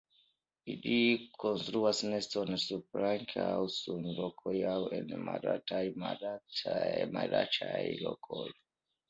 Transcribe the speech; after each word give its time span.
Ili 0.75 0.93
konstruas 1.41 1.99
neston 2.13 2.57
surplanke 2.63 3.43
aŭ 3.43 3.59
sur 3.75 4.09
rokoj 4.21 4.55
aŭ 4.73 4.79
en 5.01 5.13
malaltaj 5.29 5.83
marĉaj 7.29 7.85
lokoj. 8.03 8.49